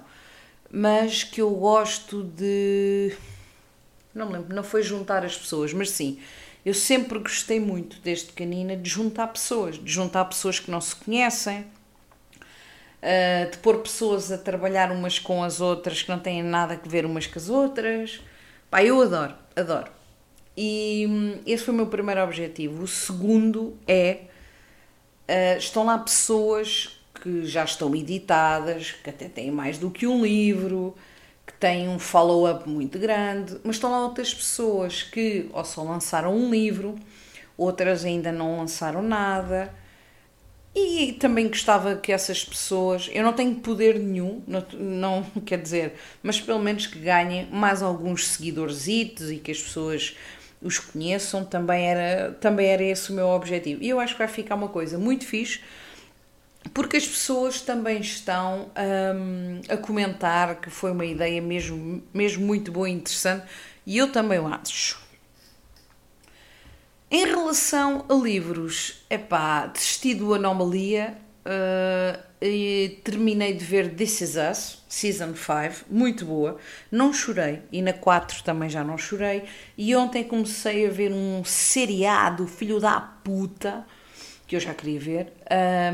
mas 0.70 1.22
que 1.22 1.40
eu 1.40 1.50
gosto 1.50 2.22
de. 2.22 3.16
Não 4.14 4.26
me 4.26 4.32
lembro, 4.34 4.54
não 4.54 4.62
foi 4.62 4.82
juntar 4.82 5.24
as 5.24 5.36
pessoas, 5.36 5.72
mas 5.72 5.90
sim, 5.90 6.18
eu 6.64 6.74
sempre 6.74 7.18
gostei 7.18 7.60
muito, 7.60 8.00
desde 8.02 8.26
pequenina, 8.26 8.76
de 8.76 8.88
juntar 8.88 9.28
pessoas, 9.28 9.76
de 9.76 9.90
juntar 9.90 10.24
pessoas 10.24 10.58
que 10.58 10.70
não 10.70 10.80
se 10.80 10.96
conhecem, 10.96 11.64
uh, 13.02 13.50
de 13.50 13.58
pôr 13.58 13.78
pessoas 13.78 14.30
a 14.32 14.38
trabalhar 14.38 14.90
umas 14.90 15.18
com 15.18 15.42
as 15.42 15.60
outras 15.60 16.02
que 16.02 16.08
não 16.08 16.18
têm 16.18 16.42
nada 16.42 16.74
a 16.74 16.88
ver 16.88 17.04
umas 17.04 17.26
com 17.26 17.38
as 17.38 17.48
outras. 17.48 18.20
Pá, 18.70 18.82
eu 18.82 19.00
adoro, 19.00 19.34
adoro. 19.54 19.90
E 20.56 21.06
hum, 21.08 21.40
esse 21.46 21.64
foi 21.64 21.74
o 21.74 21.76
meu 21.76 21.86
primeiro 21.86 22.22
objetivo. 22.22 22.82
O 22.82 22.88
segundo 22.88 23.76
é. 23.86 24.20
Uh, 25.28 25.58
estão 25.58 25.84
lá 25.84 25.98
pessoas 25.98 27.00
que 27.20 27.44
já 27.44 27.64
estão 27.64 27.94
editadas, 27.96 28.92
que 28.92 29.10
até 29.10 29.28
têm 29.28 29.50
mais 29.50 29.76
do 29.76 29.90
que 29.90 30.06
um 30.06 30.22
livro, 30.22 30.94
que 31.44 31.52
têm 31.54 31.88
um 31.88 31.98
follow-up 31.98 32.68
muito 32.68 32.96
grande, 32.96 33.58
mas 33.64 33.76
estão 33.76 33.90
lá 33.90 34.04
outras 34.04 34.32
pessoas 34.32 35.02
que 35.02 35.50
ou 35.52 35.64
só 35.64 35.82
lançaram 35.82 36.32
um 36.32 36.48
livro, 36.48 36.94
outras 37.56 38.04
ainda 38.04 38.30
não 38.30 38.58
lançaram 38.58 39.02
nada 39.02 39.74
e 40.78 41.14
também 41.14 41.48
gostava 41.48 41.96
que 41.96 42.12
essas 42.12 42.44
pessoas, 42.44 43.08
eu 43.10 43.24
não 43.24 43.32
tenho 43.32 43.54
poder 43.54 43.98
nenhum, 43.98 44.42
não, 44.46 44.62
não 44.74 45.22
quer 45.46 45.58
dizer, 45.58 45.94
mas 46.22 46.38
pelo 46.38 46.58
menos 46.58 46.86
que 46.86 46.98
ganhem 46.98 47.46
mais 47.50 47.82
alguns 47.82 48.26
seguidores 48.26 48.86
e 48.86 49.40
que 49.42 49.50
as 49.50 49.62
pessoas 49.62 50.14
os 50.60 50.78
conheçam, 50.78 51.46
também 51.46 51.86
era, 51.86 52.32
também 52.32 52.66
era 52.66 52.82
esse 52.82 53.10
o 53.10 53.14
meu 53.14 53.28
objetivo. 53.28 53.82
E 53.82 53.88
eu 53.88 53.98
acho 53.98 54.12
que 54.12 54.18
vai 54.18 54.28
ficar 54.28 54.54
uma 54.54 54.68
coisa 54.68 54.98
muito 54.98 55.24
fixe, 55.24 55.60
porque 56.74 56.98
as 56.98 57.06
pessoas 57.06 57.62
também 57.62 58.00
estão 58.00 58.70
um, 58.76 59.60
a 59.70 59.78
comentar 59.78 60.60
que 60.60 60.68
foi 60.68 60.90
uma 60.90 61.06
ideia 61.06 61.40
mesmo, 61.40 62.02
mesmo 62.12 62.44
muito 62.44 62.70
boa 62.70 62.88
e 62.88 62.92
interessante, 62.92 63.46
e 63.86 63.96
eu 63.96 64.12
também 64.12 64.38
acho. 64.38 65.05
Em 67.16 67.24
relação 67.24 68.04
a 68.10 68.12
livros, 68.12 69.02
é 69.08 69.16
pá, 69.16 69.68
desisti 69.68 70.12
do 70.12 70.34
Anomalia 70.34 71.16
uh, 71.46 72.22
e 72.42 73.00
terminei 73.02 73.54
de 73.54 73.64
ver 73.64 73.94
This 73.94 74.20
Is 74.20 74.34
Us, 74.36 74.84
Season 74.86 75.32
5, 75.34 75.86
muito 75.88 76.26
boa. 76.26 76.58
Não 76.92 77.14
chorei 77.14 77.62
e 77.72 77.80
na 77.80 77.94
4 77.94 78.42
também 78.42 78.68
já 78.68 78.84
não 78.84 78.98
chorei. 78.98 79.44
E 79.78 79.96
ontem 79.96 80.24
comecei 80.24 80.86
a 80.86 80.90
ver 80.90 81.10
um 81.10 81.42
seriado, 81.42 82.46
filho 82.46 82.78
da 82.78 83.00
puta, 83.00 83.86
que 84.46 84.54
eu 84.54 84.60
já 84.60 84.74
queria 84.74 85.00
ver, 85.00 85.32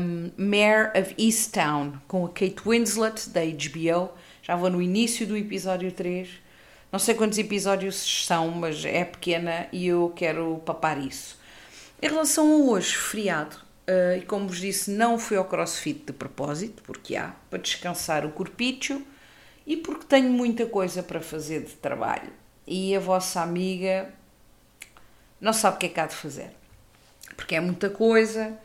um, 0.01 0.29
Mayor 0.35 0.91
of 0.93 1.15
Easttown, 1.17 2.01
com 2.05 2.25
a 2.25 2.27
Kate 2.27 2.61
Winslet 2.65 3.29
da 3.29 3.39
HBO. 3.45 4.11
Já 4.41 4.57
vou 4.57 4.69
no 4.69 4.81
início 4.81 5.25
do 5.25 5.37
episódio 5.37 5.89
3 5.89 6.43
não 6.93 6.99
sei 6.99 7.15
quantos 7.15 7.39
episódios 7.39 8.23
são, 8.23 8.51
mas 8.51 8.85
é 8.85 9.03
pequena 9.03 9.67
e 9.71 9.87
eu 9.87 10.13
quero 10.15 10.61
papar 10.63 11.03
isso. 11.03 11.39
Em 11.99 12.07
relação 12.07 12.45
a 12.45 12.71
hoje, 12.71 12.95
feriado, 12.95 13.55
uh, 13.87 14.19
e 14.19 14.21
como 14.21 14.47
vos 14.47 14.59
disse, 14.59 14.91
não 14.91 15.17
fui 15.17 15.35
ao 15.35 15.45
crossfit 15.45 16.05
de 16.05 16.13
propósito, 16.13 16.83
porque 16.83 17.15
há, 17.15 17.33
para 17.49 17.57
descansar 17.57 18.27
o 18.27 18.31
corpicho 18.31 19.01
e 19.65 19.75
porque 19.75 20.05
tenho 20.05 20.29
muita 20.29 20.67
coisa 20.67 21.01
para 21.01 21.19
fazer 21.19 21.63
de 21.63 21.73
trabalho. 21.73 22.31
E 22.67 22.95
a 22.95 22.99
vossa 22.99 23.41
amiga 23.41 24.13
não 25.41 25.51
sabe 25.51 25.77
o 25.77 25.79
que 25.79 25.87
é 25.87 25.89
que 25.89 25.99
há 25.99 26.05
de 26.05 26.13
fazer. 26.13 26.51
Porque 27.35 27.55
é 27.55 27.59
muita 27.59 27.89
coisa, 27.89 28.55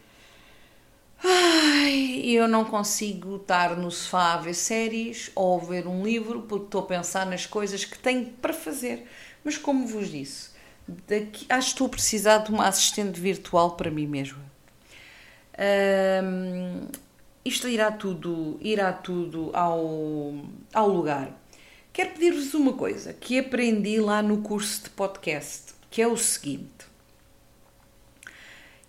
Ai, 1.23 2.23
eu 2.25 2.47
não 2.47 2.65
consigo 2.65 3.37
estar 3.37 3.77
no 3.77 3.91
sofá 3.91 4.35
a 4.35 4.37
ver 4.37 4.55
séries 4.55 5.31
ou 5.35 5.61
ver 5.61 5.87
um 5.87 6.05
livro 6.05 6.43
porque 6.43 6.67
estou 6.67 6.83
a 6.83 6.87
pensar 6.87 7.27
nas 7.27 7.47
coisas 7.47 7.85
que 7.85 7.99
tenho 7.99 8.27
para 8.27 8.53
fazer. 8.53 9.07
Mas 9.45 9.59
como 9.59 9.87
vos 9.87 10.11
disse, 10.11 10.51
daqui, 10.87 11.47
acho 11.49 11.69
que 11.69 11.73
estou 11.75 11.87
a 11.87 11.91
precisar 11.91 12.39
de 12.39 12.51
uma 12.51 12.67
assistente 12.69 13.21
virtual 13.21 13.73
para 13.73 13.91
mim 13.91 14.07
mesma. 14.07 14.45
Isto 17.45 17.69
irá 17.69 17.91
tudo, 17.91 18.59
irá 18.61 18.93
tudo 18.93 19.51
ao, 19.55 20.35
ao 20.73 20.89
lugar. 20.89 21.33
Quero 21.93 22.11
pedir-vos 22.11 22.55
uma 22.55 22.75
coisa 22.75 23.13
que 23.13 23.39
aprendi 23.39 23.99
lá 24.01 24.23
no 24.23 24.39
curso 24.43 24.85
de 24.85 24.91
podcast, 24.91 25.75
que 25.91 26.01
é 26.01 26.07
o 26.07 26.17
seguinte. 26.17 26.78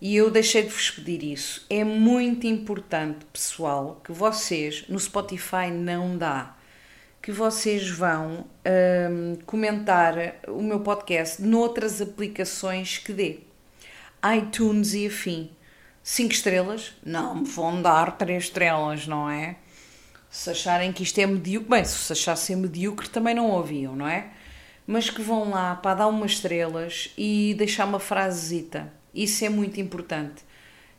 E 0.00 0.16
eu 0.16 0.30
deixei 0.30 0.62
de 0.62 0.70
vos 0.70 0.90
pedir 0.90 1.22
isso. 1.22 1.66
É 1.68 1.84
muito 1.84 2.46
importante, 2.46 3.26
pessoal, 3.30 4.00
que 4.02 4.10
vocês, 4.12 4.86
no 4.88 4.98
Spotify 4.98 5.70
não 5.70 6.16
dá, 6.16 6.56
que 7.20 7.30
vocês 7.30 7.90
vão 7.90 8.46
um, 8.64 9.36
comentar 9.44 10.14
o 10.48 10.62
meu 10.62 10.80
podcast 10.80 11.42
noutras 11.42 12.00
aplicações 12.00 12.96
que 12.96 13.12
dê. 13.12 13.40
iTunes 14.38 14.94
e 14.94 15.06
afim. 15.06 15.50
5 16.02 16.32
estrelas? 16.32 16.94
Não 17.04 17.34
me 17.34 17.44
vão 17.44 17.82
dar 17.82 18.16
3 18.16 18.44
estrelas, 18.44 19.06
não 19.06 19.28
é? 19.28 19.56
Se 20.30 20.48
acharem 20.48 20.94
que 20.94 21.02
isto 21.02 21.18
é 21.18 21.26
medíocre, 21.26 21.68
bem, 21.68 21.84
se 21.84 22.10
achassem 22.10 22.56
medíocre 22.56 23.06
também 23.10 23.34
não 23.34 23.50
ouviam, 23.50 23.94
não 23.94 24.08
é? 24.08 24.30
Mas 24.86 25.10
que 25.10 25.20
vão 25.20 25.50
lá 25.50 25.74
para 25.74 25.96
dar 25.96 26.06
umas 26.06 26.32
estrelas 26.32 27.12
e 27.18 27.54
deixar 27.58 27.84
uma 27.84 28.00
frasezita 28.00 28.98
isso 29.14 29.44
é 29.44 29.48
muito 29.48 29.80
importante. 29.80 30.44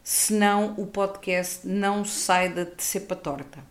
Senão 0.03 0.73
o 0.77 0.87
podcast 0.87 1.67
não 1.67 2.03
sai 2.03 2.49
da 2.49 2.67
cepa 2.77 3.15
torta. 3.15 3.63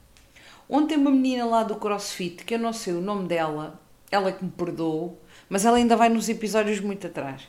Ontem 0.68 0.96
uma 0.96 1.10
menina 1.10 1.44
lá 1.44 1.64
do 1.64 1.74
CrossFit, 1.74 2.44
que 2.44 2.54
eu 2.54 2.58
não 2.58 2.72
sei 2.72 2.92
o 2.92 3.00
nome 3.00 3.26
dela, 3.26 3.80
ela 4.10 4.30
que 4.30 4.44
me 4.44 4.50
perdoou, 4.50 5.20
mas 5.48 5.64
ela 5.64 5.76
ainda 5.76 5.96
vai 5.96 6.08
nos 6.08 6.28
episódios 6.28 6.78
muito 6.78 7.06
atrás. 7.08 7.48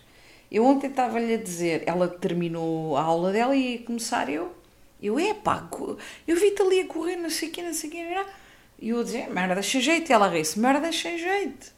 Eu 0.52 0.66
ontem 0.66 0.90
estava-lhe 0.90 1.36
a 1.36 1.38
dizer, 1.38 1.84
ela 1.86 2.08
terminou 2.08 2.98
a 2.98 3.04
aula 3.04 3.32
dela 3.32 3.56
e 3.56 3.74
ia 3.74 3.84
começar 3.84 4.28
eu. 4.30 4.56
Eu, 5.02 5.20
epá, 5.20 5.70
eu 6.28 6.36
vi-te 6.36 6.62
ali 6.62 6.82
a 6.82 6.88
correr, 6.88 7.16
não 7.16 7.30
sei 7.30 7.50
o 7.50 7.52
que, 7.52 7.62
não 7.62 7.74
sei 7.74 7.90
o 7.90 7.92
que. 7.92 8.26
E 8.80 8.90
eu 8.90 9.00
a 9.00 9.04
dizer, 9.04 9.30
merda, 9.30 9.62
sem 9.62 9.80
jeito. 9.80 10.10
E 10.10 10.14
ela 10.14 10.28
riu-se, 10.28 10.60
merda, 10.60 10.92
sem 10.92 11.18
jeito. 11.18 11.72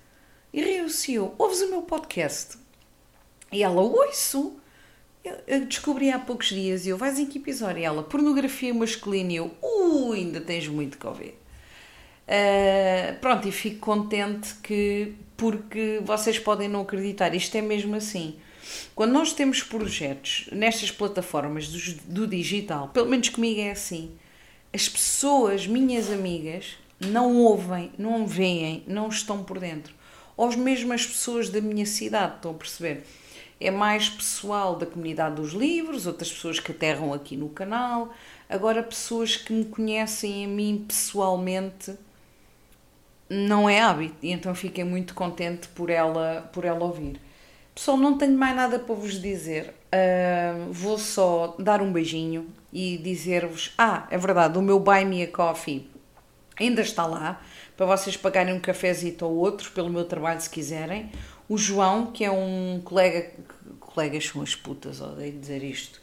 E 0.51 0.61
riu-se 0.61 1.13
eu, 1.13 1.35
ouves 1.37 1.61
o 1.61 1.69
meu 1.69 1.81
podcast? 1.83 2.57
E 3.51 3.63
ela, 3.63 3.81
ouço. 3.81 4.59
Eu 5.47 5.65
descobri 5.65 6.11
há 6.11 6.19
poucos 6.19 6.47
dias 6.49 6.85
e 6.85 6.89
eu, 6.89 6.97
vais 6.97 7.17
em 7.17 7.25
que 7.25 7.39
episódio? 7.39 7.79
E 7.79 7.85
ela, 7.85 8.03
pornografia 8.03 8.73
masculina 8.73 9.31
e 9.31 9.35
eu, 9.37 9.51
uh, 9.61 10.11
ainda 10.11 10.41
tens 10.41 10.67
muito 10.67 10.97
que 10.97 11.07
ouvir. 11.07 11.39
Uh, 12.27 13.19
pronto, 13.21 13.47
e 13.47 13.51
fico 13.51 13.79
contente 13.79 14.55
que, 14.55 15.13
porque 15.37 16.01
vocês 16.03 16.37
podem 16.37 16.67
não 16.67 16.81
acreditar, 16.81 17.33
isto 17.33 17.55
é 17.55 17.61
mesmo 17.61 17.95
assim. 17.95 18.35
Quando 18.95 19.11
nós 19.11 19.33
temos 19.33 19.63
projetos 19.63 20.49
nestas 20.51 20.91
plataformas 20.91 21.69
do, 21.69 21.93
do 22.05 22.27
digital, 22.27 22.89
pelo 22.89 23.09
menos 23.09 23.29
comigo 23.29 23.61
é 23.61 23.71
assim, 23.71 24.11
as 24.73 24.89
pessoas, 24.89 25.67
minhas 25.67 26.11
amigas, 26.11 26.77
não 26.99 27.37
ouvem, 27.37 27.91
não 27.97 28.25
veem, 28.25 28.83
não 28.87 29.07
estão 29.07 29.43
por 29.43 29.59
dentro. 29.59 29.93
Ou 30.35 30.55
mesmo 30.57 30.91
as 30.93 31.05
pessoas 31.05 31.49
da 31.49 31.61
minha 31.61 31.85
cidade, 31.85 32.35
estão 32.35 32.51
a 32.51 32.55
perceber? 32.55 33.05
É 33.65 33.71
mais 33.71 34.09
pessoal 34.09 34.75
da 34.75 34.85
comunidade 34.85 35.35
dos 35.35 35.53
livros, 35.53 36.05
outras 36.05 36.31
pessoas 36.31 36.59
que 36.59 36.71
aterram 36.71 37.13
aqui 37.13 37.37
no 37.37 37.47
canal, 37.47 38.13
agora 38.49 38.83
pessoas 38.83 39.37
que 39.37 39.53
me 39.53 39.65
conhecem 39.65 40.45
a 40.45 40.47
mim 40.47 40.83
pessoalmente 40.87 41.95
não 43.29 43.69
é 43.69 43.81
hábito 43.81 44.17
e 44.21 44.31
então 44.31 44.53
fiquei 44.53 44.83
muito 44.83 45.13
contente 45.13 45.67
por 45.69 45.89
ela, 45.89 46.49
por 46.51 46.65
ela 46.65 46.83
ouvir. 46.83 47.19
Pessoal, 47.73 47.97
não 47.97 48.17
tenho 48.17 48.37
mais 48.37 48.55
nada 48.55 48.77
para 48.77 48.93
vos 48.93 49.19
dizer. 49.19 49.73
Uh, 49.93 50.71
vou 50.71 50.97
só 50.97 51.55
dar 51.57 51.81
um 51.81 51.91
beijinho 51.91 52.47
e 52.71 52.97
dizer-vos: 52.97 53.73
Ah, 53.77 54.07
é 54.11 54.17
verdade, 54.17 54.57
o 54.57 54.61
meu 54.61 54.79
Buy 54.79 55.05
Me 55.05 55.23
a 55.23 55.27
Coffee 55.27 55.89
ainda 56.59 56.81
está 56.81 57.05
lá 57.05 57.41
para 57.75 57.85
vocês 57.85 58.15
pagarem 58.15 58.53
um 58.53 58.59
cafezito 58.59 59.25
ou 59.25 59.35
outro 59.35 59.71
pelo 59.71 59.89
meu 59.89 60.05
trabalho 60.05 60.39
se 60.39 60.49
quiserem. 60.49 61.09
O 61.49 61.57
João, 61.57 62.07
que 62.07 62.23
é 62.23 62.31
um 62.31 62.81
colega, 62.83 63.31
colegas 63.93 64.25
são 64.25 64.41
as 64.41 64.55
putas, 64.55 64.99
odeio 64.99 65.37
dizer 65.37 65.63
isto, 65.63 66.01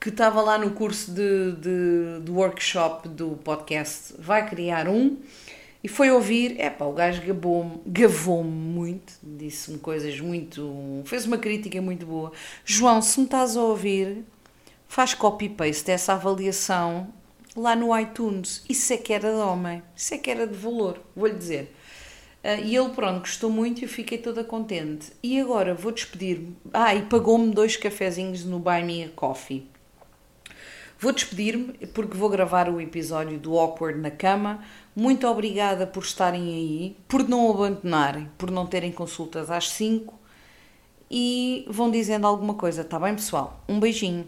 que 0.00 0.08
estava 0.08 0.40
lá 0.42 0.58
no 0.58 0.72
curso 0.72 1.12
de, 1.12 1.52
de, 1.52 2.20
de 2.24 2.30
workshop 2.30 3.08
do 3.08 3.38
podcast, 3.42 4.14
vai 4.18 4.48
criar 4.48 4.88
um 4.88 5.16
e 5.82 5.88
foi 5.88 6.10
ouvir, 6.10 6.60
é 6.60 6.74
o 6.80 6.92
gajo 6.92 7.22
gavou-me 7.22 7.80
gavou 7.86 8.42
muito, 8.42 9.12
disse-me 9.22 9.78
coisas 9.78 10.20
muito. 10.20 11.02
fez 11.04 11.24
uma 11.24 11.38
crítica 11.38 11.80
muito 11.80 12.04
boa. 12.04 12.32
João, 12.64 13.00
se 13.00 13.20
me 13.20 13.26
estás 13.26 13.56
a 13.56 13.62
ouvir, 13.62 14.24
faz 14.88 15.14
copy-paste 15.14 15.84
dessa 15.84 16.14
avaliação 16.14 17.12
lá 17.56 17.76
no 17.76 17.96
iTunes. 17.96 18.64
Isso 18.68 18.92
é 18.92 18.96
que 18.96 19.12
era 19.12 19.30
de 19.30 19.38
homem, 19.38 19.82
isso 19.94 20.14
é 20.14 20.18
que 20.18 20.30
era 20.30 20.46
de 20.46 20.56
valor, 20.56 21.00
vou-lhe 21.14 21.34
dizer. 21.34 21.72
Uh, 22.44 22.64
e 22.64 22.76
ele, 22.76 22.90
pronto, 22.90 23.20
gostou 23.20 23.50
muito 23.50 23.80
e 23.80 23.84
eu 23.84 23.88
fiquei 23.88 24.18
toda 24.18 24.44
contente. 24.44 25.12
E 25.22 25.40
agora 25.40 25.74
vou 25.74 25.92
despedir-me. 25.92 26.56
Ah, 26.72 26.94
e 26.94 27.02
pagou-me 27.02 27.52
dois 27.52 27.76
cafezinhos 27.76 28.44
no 28.44 28.58
Buy 28.58 28.82
Me 28.84 29.04
a 29.04 29.08
Coffee. 29.08 29.66
Vou 31.00 31.12
despedir-me 31.12 31.72
porque 31.88 32.16
vou 32.16 32.28
gravar 32.28 32.68
o 32.68 32.80
episódio 32.80 33.38
do 33.38 33.58
Awkward 33.58 34.00
na 34.00 34.10
cama. 34.10 34.64
Muito 34.94 35.26
obrigada 35.26 35.86
por 35.86 36.02
estarem 36.02 36.48
aí, 36.48 36.96
por 37.06 37.28
não 37.28 37.50
abandonarem, 37.50 38.28
por 38.36 38.50
não 38.50 38.66
terem 38.66 38.90
consultas 38.90 39.50
às 39.50 39.68
5 39.70 40.18
e 41.10 41.64
vão 41.68 41.90
dizendo 41.90 42.26
alguma 42.26 42.54
coisa, 42.54 42.84
tá 42.84 42.98
bem, 42.98 43.14
pessoal? 43.14 43.62
Um 43.68 43.80
beijinho. 43.80 44.26